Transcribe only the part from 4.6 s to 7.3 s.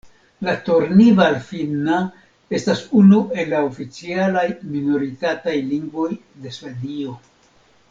minoritataj lingvoj de Svedio.